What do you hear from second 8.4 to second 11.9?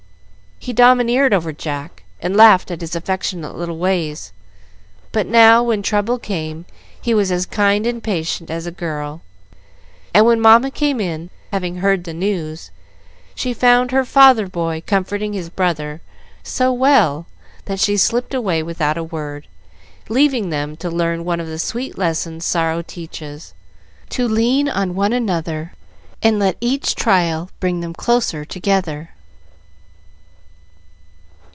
as a girl; and when Mamma came in, having